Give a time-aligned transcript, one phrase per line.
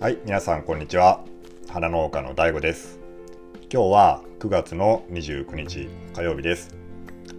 [0.00, 1.24] はい、皆さんこんにちは。
[1.68, 3.00] 花農家の DAIGO です。
[3.62, 6.76] 今日は9月の29日火曜日です。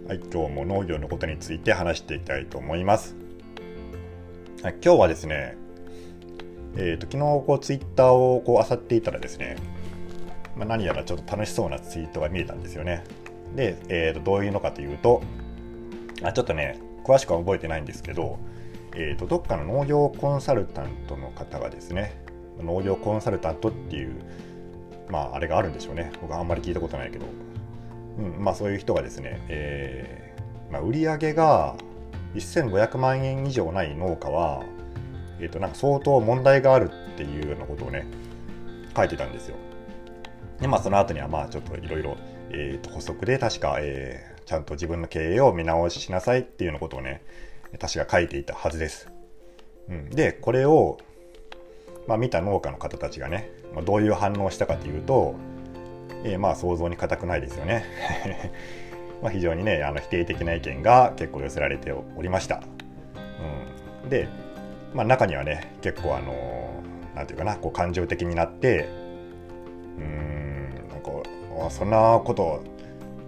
[0.06, 3.16] はい、今日も農業のことについて話していきたいと思います。
[4.62, 5.56] はい、今日はですね、
[6.76, 9.56] えーと昨日こうツイッターをこう漁っていたらですね、
[10.54, 13.04] まあ、何やらちょっと楽しそうなツイートが見えたんですよね。
[13.56, 15.22] で、えーとどういうのかというと、
[16.22, 18.38] あちょっとね、詳しくは覚えてないんですけど、
[18.94, 22.28] えーとどっかの農業コンサルタントの方がですね、
[22.62, 24.14] 農業コンサルタントっていう、
[25.08, 26.12] まあ、あれがあるんでしょうね。
[26.20, 27.26] 僕はあんまり聞いたことないけど、
[28.18, 31.76] うん、まあそういう人がですね、えーまあ、売り上げが
[32.34, 34.64] 1500万円以上ない農家は、
[35.40, 38.06] えー、となんか相当問題があるっていうようなことをね、
[38.96, 39.56] 書いてたんですよ。
[40.60, 42.16] で、まあその後にはまあちょっといろいろ
[42.92, 47.22] 補足で確か、えーちゃんと自分の経営を見直しなさいっていうようなことをね、
[47.78, 49.08] 確か書いていたはずです。
[49.88, 50.98] うん、で、これを、
[52.10, 55.36] まあ、見た農家の方たちがね、まあ、どういう反応をしたかというと、
[56.24, 57.84] えーまあ想像に難くないですよね。
[59.22, 62.62] まあ非常にねあの否定的な意見が結構寄せられておりました。
[64.02, 64.26] うん、で、
[64.92, 66.34] まあ、中にはね結構あの
[67.14, 68.88] なんていうかなこう感情的になって
[69.96, 72.64] うーんなんかそんなこと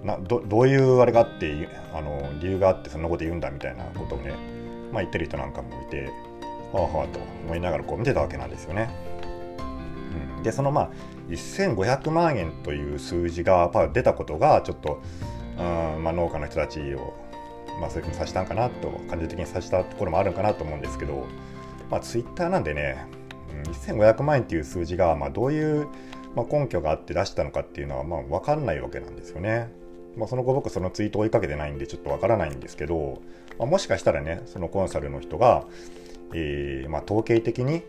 [0.03, 4.33] などどういうあれがあってあの理由があってそんなこと言うんだみたいなことをね、
[4.91, 6.11] まあ、言ってる人なんかもいて
[6.81, 8.89] あはあと思いながらこう見てたわけなんですよね。
[10.37, 10.91] うん、でそのまあ
[11.29, 15.01] 1500万円という数字がやっぱ出たことがちょっと、
[15.59, 17.15] うんまあ、農家の人たちを、
[17.81, 21.27] まあ、そういうふうにさせたんかなと感情的にさせたところもあるんかなと思うんですけど、
[21.91, 23.07] まあ、ツイッターなんでね、
[23.65, 25.87] うん、1500万円っていう数字が、まあ、どういう、
[26.35, 29.71] まあ、根拠があって出したのかっていうのは、まあ、分かんないわけなんですよね。
[30.17, 33.23] まあ、その後僕そのツイートを追いかけてないんでちょっとわからないんですけど、
[33.59, 35.65] まあ、もしかしたらねそのコンサルの人が、
[36.33, 37.83] えーまあ、統計的に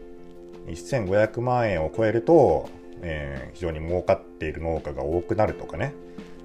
[0.67, 2.69] 1500万円を超えると、
[3.01, 5.93] えー非常に儲かっている農家が多くなるとかね、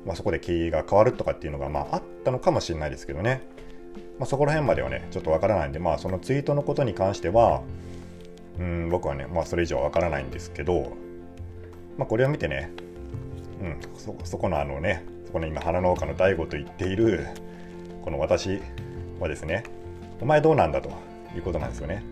[0.07, 3.43] まあ、そこで経営が変わるとかっていうのが、まあ、あったのかもしれないですけどね、
[4.19, 7.63] まあ、そこら辺まではねちょっとわからないんで、まあ、そのツイートのことに関しては
[8.59, 10.97] うん僕はね、まあ、それ以上わからないんですけど、
[11.97, 12.71] まあ、これを見てね、
[13.63, 17.27] うん、そそこのあのねそこの今花農家の大悟と言っている
[18.03, 18.61] この私
[19.21, 19.65] はですね
[20.21, 21.08] お前どうなんだと。
[21.35, 22.03] いうことなんですよね。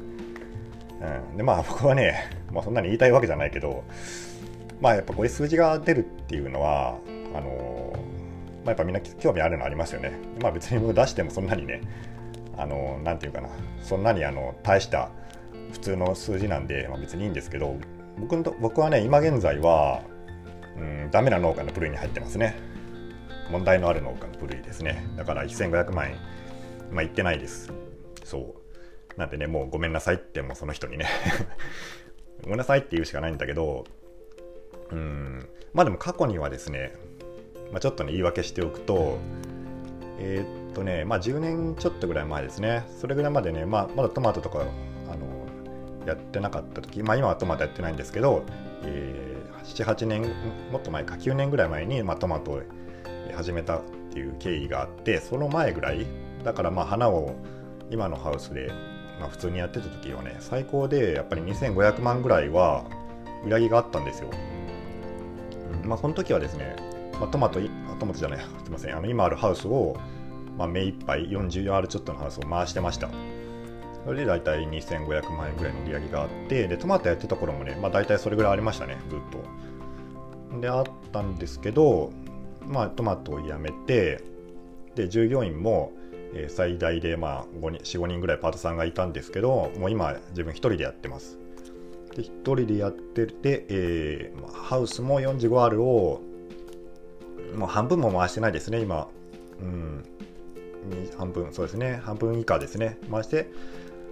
[1.31, 3.85] うん、でまあ僕はね、まあ、そんなに言いたいわけじゃないけど
[4.81, 6.99] まあやっぱこういう数字が出るっていうのは
[7.35, 7.93] あの
[8.65, 10.19] まあ、やっぱみんな興味あるのありますよね。
[10.43, 11.83] まあ別に出してもそんなにね
[12.57, 13.49] あのなんていうかな
[13.83, 15.11] そんなにあの大した
[15.73, 17.77] 普通の数字なんで、まあ、別にいいんですけど
[18.19, 20.03] 僕の僕はね今現在は、
[20.77, 22.57] うん、ダメな農家の部類に入ってますね。
[23.51, 25.07] 問題のある農家の部類ですね。
[25.17, 26.17] だから1500万円、
[26.91, 27.73] まあ言ってないです。
[28.25, 28.56] そう。
[29.17, 31.07] なんでね、もうごめんなさいって、もうその人にね。
[32.43, 33.85] ごめんなさいって言うしかないんだけど、
[34.91, 36.93] うん、まあでも過去にはですね、
[37.73, 39.19] まあ、ちょっとね、言い訳しておくと、
[40.19, 44.61] えーっとね、まあ10年ちょっとぐらい前ですね、それぐらいまでね、まあ、まだトマトとか、
[45.09, 45.47] あの、
[46.07, 48.45] やってなかった時、まあ今はトマトやってないんですけど、
[48.85, 50.23] えー、7、8年、
[50.71, 52.63] もっと前か、9年ぐらい前に、まあ、トマトを
[53.35, 53.83] 始めたっ
[54.13, 56.07] ていう経緯があってその前ぐらい
[56.43, 57.35] だからまあ花を
[57.91, 58.71] 今のハウスで、
[59.21, 62.85] まあ、普通にやってた時はね最高でやっぱり2500万ぐらいは
[63.45, 64.31] 売り上げがあったんですよ、
[65.83, 65.89] うん。
[65.89, 66.77] まあその時はですね、
[67.21, 67.61] まあ、トマト
[67.99, 68.97] トマトじゃないすいません。
[68.97, 69.97] あの今あるハウスを、
[70.57, 73.09] まあ、目いっぱい 40R ちょっとのハウスを回してました。
[74.05, 79.19] それで大体2500万円ぐらいの売り上げがあってでトマトやってた頃もね、まあ、大体それぐらいありましたねずっ
[80.53, 80.61] と。
[80.61, 82.13] であったんですけど
[82.69, 84.23] まあ、トマトを辞めて
[84.95, 85.93] で従業員も、
[86.35, 91.39] え最大で、まあ、45人ぐらいパートさんがいたんですけどもう今自分一人でやってます。
[92.15, 96.21] で一人でやってて、えーハウスも 45R を
[97.57, 99.09] もう半分も回してないですね今。
[99.61, 100.05] うん。
[101.17, 102.01] 半分そうですね。
[102.05, 102.99] 半分以下ですね。
[103.11, 103.49] 回して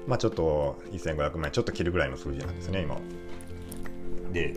[0.07, 2.99] まあちょっと1500万円ちょっと切るぐらいの数字なんですね今。
[4.33, 4.55] で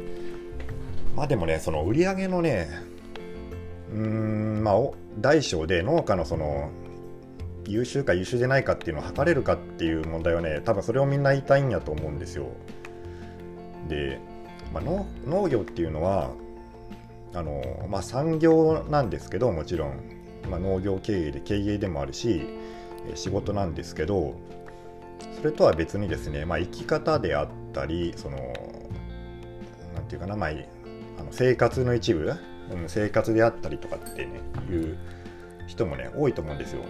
[1.16, 2.70] まあでもねその売り上げのね
[3.92, 4.76] うんまあ
[5.20, 6.70] 大小で農家のその
[7.68, 12.48] 優秀か優秀でないかっていうのを測れるかっていう問題はね多分それをみんな言いたいんやと思うんですよ。
[13.88, 14.20] で、
[14.74, 14.84] まあ、
[15.26, 16.32] 農業っていうのは
[17.34, 20.00] あの、まあ、産業なんですけどもちろん、
[20.50, 22.42] まあ、農業経営で経営でもあるし
[23.16, 24.36] 仕事なんですけど
[25.38, 28.38] それとは別にですね、まあ、生き方であったりその
[29.94, 32.34] なんていうかな、まあ、あの生活の一部、
[32.72, 34.98] うん、生活であったりとかってねいう
[35.68, 36.82] 人もね多いと思うんですよ。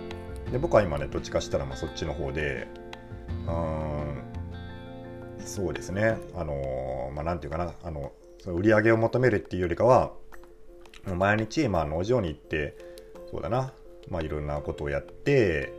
[0.52, 2.68] で僕は今ねどっちかしたらまあそっちの方で
[3.46, 4.24] うーん
[5.40, 10.12] そうですねあのまあなんていうかなあのその売り上げを求めるっていうよりかは
[11.16, 12.78] 毎日、まあ、農場に行って
[13.32, 13.74] そうだな、
[14.10, 15.74] まあ、いろんなことをやって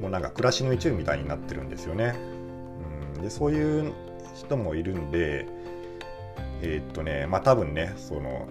[0.00, 2.14] もうなんか暮らしの一部みたいになってるんですよね。
[3.16, 3.92] うん、でそういう
[4.34, 5.46] 人もいるんで
[6.62, 8.48] えー、っとねまあ多分ねその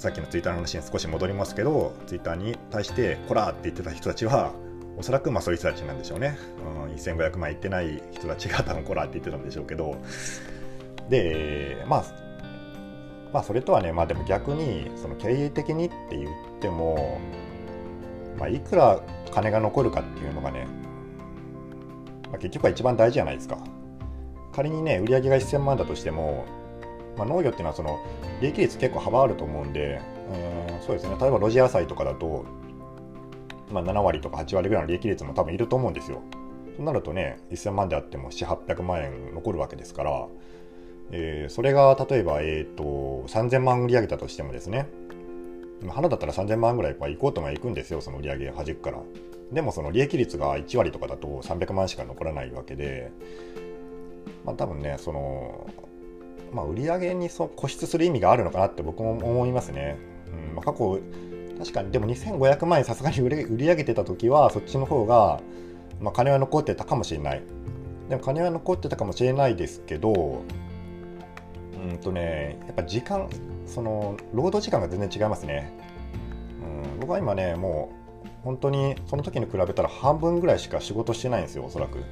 [0.00, 4.52] さっきのツイッターの話に少し戻りますけどツイッターに対して「こら!」って言ってた人たちは
[4.96, 6.38] おそらくまあそういう人たちなんでしょうね、
[6.86, 9.94] うん、1500万いってない人たちが多分こらって言ってたんでしょうけど
[11.10, 12.04] でまあ
[13.30, 16.28] まあそれとはねまあでも逆にその経営的にって言っ
[16.62, 17.20] ても
[18.38, 20.66] まあいくら金が残るかっていうのがね、
[22.30, 23.58] まあ、結局は一番大事じゃないですか
[24.54, 26.46] 仮にね売上が1000万だとしても、
[27.16, 27.98] まあ、農業っていうのはその
[28.40, 30.00] 利益率結構幅あると思うんで、
[30.70, 32.44] うん、そうですね例えば露地野菜とかだと
[33.72, 36.22] まあ、7割とか8割ぐらいの利益率も多分いると思うんですよ。
[36.76, 40.26] そうなるとね、1000万であっても7、800万円残るわけですから、
[41.12, 44.86] えー、それが例えば、えーと、3000万売り上げたとしてもですね、
[45.88, 48.98] 花だったら3000万ぐらい行こうとも行くんですよ、その売り上げはじくから。
[49.52, 53.10] でもその利益率が1割とかだと300万しか残らないわけで、
[54.44, 55.66] まあ多分ね、その、
[56.52, 59.96] まあ、売り上げにそう固執する意味があるのかなって僕も思いますね。
[60.48, 61.00] うんまあ、過去
[61.58, 65.40] 確かにでも2500万円さすがに売り上げてた時はそっちの方が、
[66.00, 67.42] まあ、金は残ってたかもしれない。
[68.08, 70.42] でも金は残ってたかもしれないですけど
[71.88, 73.28] うんとねやっぱ時間
[73.66, 75.72] その労働時間が全然違いますね。
[76.94, 77.92] うん僕は今ねも
[78.24, 82.02] う本当にその時に比べたら半分ぐらいしか仕事してないんですよおそらく。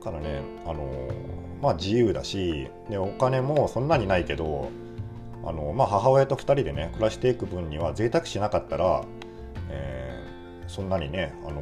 [0.00, 1.08] からねあの
[1.62, 4.70] まあ自由だしでお金もそんなにないけど
[5.44, 9.04] あの、まあ、母親と2人でね暮らしていく分には贅沢しなかったら、
[9.70, 11.60] えー、そんなにねあの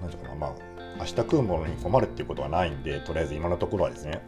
[0.00, 0.54] なんていうかなまあ
[0.98, 4.22] 明日食うものに困るっていうことはないんでとりあえず今のところはですね、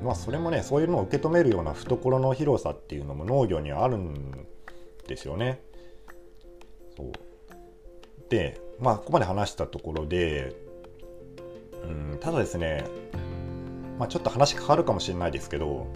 [0.00, 4.46] うん、まあそれもねそういうのを受け止めるような懐の広さっていうのも農業にはあるん
[5.06, 5.60] ですよね。
[6.96, 7.12] そう
[8.30, 10.54] でまあここまで話したところで、
[11.84, 12.84] うん、ただですね
[13.98, 15.86] まあ、ちょっと話変わるかもしれないですけど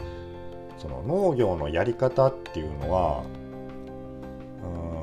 [0.78, 3.24] その農業のやり方っていうのは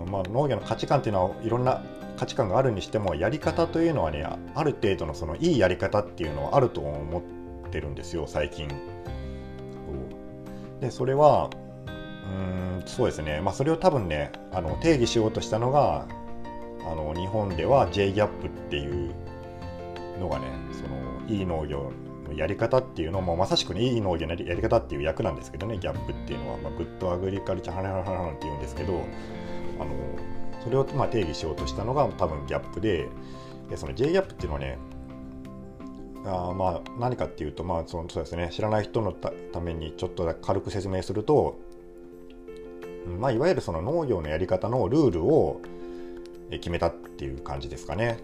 [0.06, 1.84] うん、まあ、農業の価値観っていうのはいろんな
[2.16, 7.20] 価値観があるにしてもやり方というのはねある程度のそのいいやり方っていうのはあると思
[7.68, 8.70] ってるんですよ最近。
[10.80, 11.50] でそれは
[11.86, 16.08] うんそうですね、まあ、それを多分ねあの定義しようとしたのが
[16.86, 19.14] あの日本では J ギャップっていう
[20.20, 21.92] のがねそのいい農業
[22.28, 28.94] のやり方っていうのもまさしくねいい農業のやり方っていう役なんですけどねギャップっていうのは、まあ、グッドアグリカルチャーハラハラハラっていうんですけど
[29.80, 29.92] あの
[30.64, 33.08] それをまあ定義しようとしたのが多分ギャップで
[33.70, 34.78] でその J ギャップっていうのはね
[36.26, 41.60] あまあ何かっていうとまあそのそうですね知らない人のためにちょっと軽く説明すると、
[43.20, 45.62] まあ、いわゆるその農業のやり方のルールを
[46.50, 48.20] 決めたっていう感じですかね。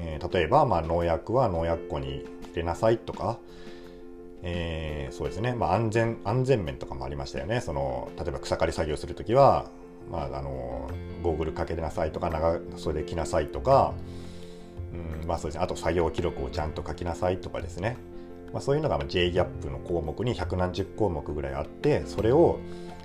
[0.00, 2.24] えー、例えば、まあ、農薬は農薬庫に
[2.58, 3.38] けなさいとか、
[4.42, 7.60] えー、そうですね、まあ、安全安全面とかもありましたよね。
[7.60, 9.70] その例えば草刈り作業する時は、
[10.10, 10.90] まあ、あの
[11.22, 13.94] ゴーグルかけなさいとか長袖着なさいとか、
[14.92, 17.96] うんまあそうですね、あと作業記録をちゃんと書きなさいとかですね、
[18.52, 22.58] まあ、そういうのが J ギャップの項目に百何十項目ぐらいあってそれを、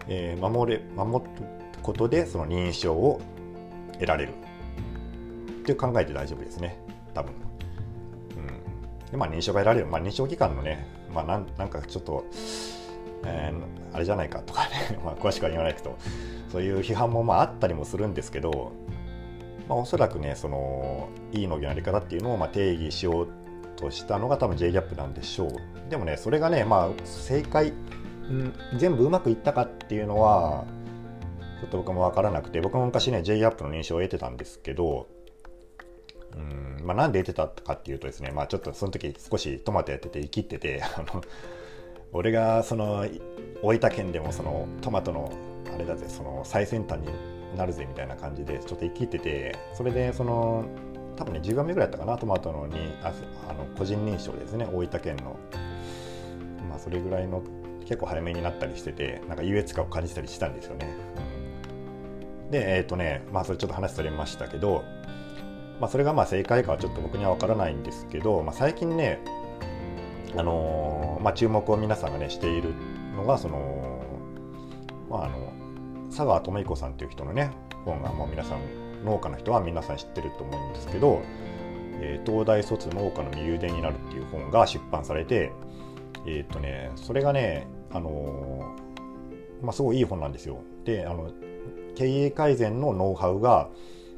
[0.07, 1.31] えー、守れ守る
[1.81, 3.21] ことでその認証を
[3.93, 4.33] 得られる。
[5.63, 6.77] って考えて大丈夫ですね。
[7.13, 7.34] 多分。
[9.13, 12.25] で、まあ、認証が得られる、まあ、認証機関のね、まあ、なんなんかちょっと、
[13.24, 15.96] えー、あれじゃないかとかね、 まあ、詳しくは言わないけど、
[16.51, 18.72] そういう批判もまああったりもするんですけど、
[19.70, 23.27] まあ、おそらくね、その、いい農業のやり方っていうのをまあ定義しよう
[23.75, 25.51] としたのが多分 J ギャップなんでしょう。
[25.91, 27.72] でもね、それがね、まあ、正解、
[28.27, 30.65] うん、全部うまくいったかっていうのは、
[31.62, 35.08] ちょっと僕も分からなくて、僕も昔ね、J ギャップの認証を得てたんですけど、
[36.35, 36.85] うん。
[36.85, 41.21] まあ、なんで出てたかっていうとですね、まあ、ちょっとその時少しトマトやってて生きっててあの
[42.11, 43.05] 俺がその
[43.61, 45.31] 大分県でもそのトマトの
[45.73, 47.07] あれだぜその最先端に
[47.57, 50.65] なるぜみたいな感じでちょっと生きっててそれでその
[51.15, 53.11] 多分ね10番目ぐらいだったかなトマトのにあ
[53.49, 55.37] あの個人認証ですね大分県の。
[56.69, 57.43] まあそれぐらいの
[57.85, 60.87] 結構早めになったりしててなんか優越感を感じたりしたんですよね、
[62.45, 64.83] うん、でえっ、ー、とねまあそれちょっと話されましたけど
[65.80, 69.20] まあ、それがまあ正解かはちょっと僕には分からないんですけど、まあ、最近ね、
[70.38, 72.74] あのー、まあ、注目を皆さんがねしている
[73.15, 74.01] のがその、
[75.10, 75.53] まあ、あの
[76.10, 77.51] 佐川智彦さんっていう人のね
[77.86, 78.60] 本がもう皆さん
[79.03, 81.22] 農家の人は皆さん知ってると思うんですけど
[82.03, 85.51] えー、東大卒農家の右腕になるっていう本が出版されて、
[86.27, 88.75] えっ、とね、それがね、あの
[89.62, 90.60] まあ、すごいいい本なんですよ。
[90.84, 91.32] で、あの
[91.96, 93.70] 経営改善のノウハウが、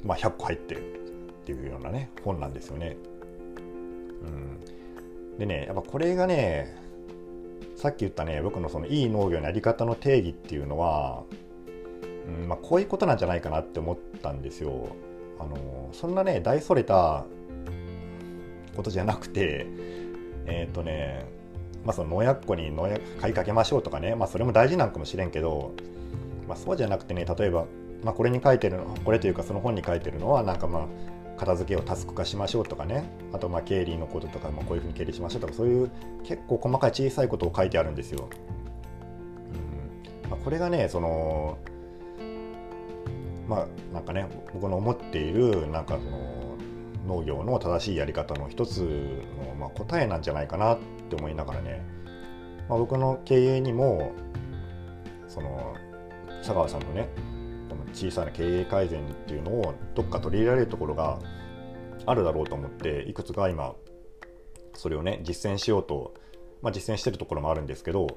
[0.04, 1.05] まあ、100個入ってる
[1.46, 2.98] っていうようなね、本なんですよね。
[4.26, 6.76] うん、でね、やっぱこれがね、
[7.76, 11.24] さっき言ったね、僕のそのいい農業のやり方の定義っていうのは、
[12.42, 14.96] うんまあ、こういうことなんじゃないかなって思ったんですよ。
[15.40, 17.26] あのそんなね大それた
[18.76, 19.68] ことじゃなくて
[20.46, 21.26] えっ、ー、とね
[21.84, 25.74] まあその農薬庫に農薬買いかけましょうとかねまあそれも大事なんかもしれんけど、
[26.48, 27.66] まあ、そうじゃなくてね例えば、
[28.04, 30.88] まあ、これに書いてるのこれというかその本に書いてるのはなんかまあ
[31.38, 33.04] 片付けをタスク化しましょうとかね。
[33.34, 35.92] あとまあ経理のこととか、ま、こういうふうに経理しましょうとかそういう
[36.24, 38.30] 結構細かい小さいことを書いてあるんですよ。
[40.24, 40.30] うん。
[40.30, 41.58] まあ、これがねその
[43.48, 46.46] まあなんかね僕の思っているなんかその
[47.06, 51.82] 農業の正しいやり方の一つの、まあ、答えなんじゃないかなって思いながらね、
[52.68, 54.12] まあ、僕の経営にも
[55.28, 55.76] その
[56.40, 57.08] 佐川さんのね
[57.96, 61.20] 小さな経営改善っていうのをどっか取り入れられるところが
[62.06, 63.74] あるだろうと思っていくつか今
[64.74, 66.14] それをね実践しようと、
[66.62, 68.08] まあ、実践してるところもあるんですけど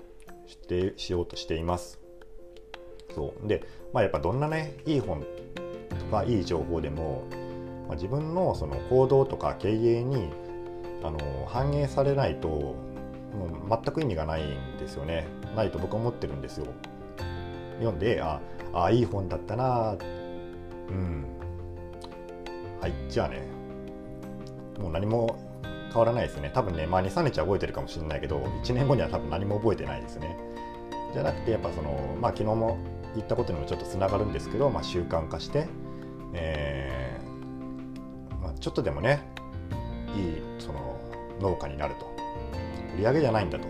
[0.46, 2.00] してしようとしています。
[3.14, 3.46] そう。
[3.46, 5.24] で、まあ、やっぱどんなねいい本
[5.90, 7.24] とかいい情報でも、
[7.86, 10.30] まあ、自分のその行動とか経営に
[11.02, 12.74] あの反映されないとも
[13.46, 15.26] う全く意味がないんですよね。
[15.54, 16.66] ないと僕は思ってるんですよ。
[17.78, 18.40] 読んであ
[18.72, 19.96] あいい本だったな。
[20.88, 21.24] うん。
[22.80, 23.42] はいじゃあね。
[24.78, 25.38] もう何も
[25.92, 26.50] 変わらないですね。
[26.54, 30.36] 多分ねまあ23日は覚えてるかもしれないけど1年後には多分何も覚えてないですね。
[31.12, 32.78] じゃなくてやっぱそのまあ昨日も
[33.14, 35.66] 言ったことにもちょっとつながるんですけど、まあ、習慣化して、
[36.34, 39.22] えーまあ、ちょっとでもね
[40.14, 41.00] いいその
[41.40, 42.06] 農家になると。
[42.94, 43.68] 売り上げじゃないんだと、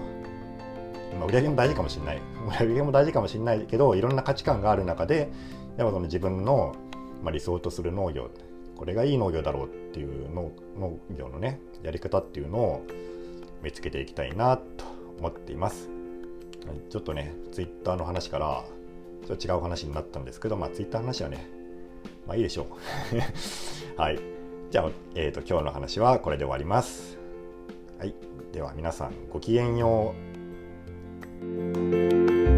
[1.16, 2.22] まあ、売り上げも大事かもしれない
[2.60, 5.30] 売り上げも大事かもしれないけどいろんな価値観がある中で
[5.76, 6.76] やっぱその自分の、
[7.22, 8.30] まあ、理想とする農業
[8.76, 12.86] これがいい農業だろうっていう農農業のねやり方っていうのを
[13.62, 14.84] 見つけていきたいなと
[15.18, 15.98] 思っています。
[16.90, 18.64] ちょっとね、ツイッターの話から
[19.26, 21.46] ちょっと違う話になったんですけど、まあ、ツイッターの話はね、
[22.26, 22.66] まあいいでしょ
[23.96, 23.96] う。
[24.00, 24.18] はい。
[24.70, 27.18] じゃあ、えーと、今日の話はこれで終わります。
[27.98, 28.14] はい。
[28.52, 30.27] では皆さん、ごきげんよう。
[31.40, 32.57] Thank you.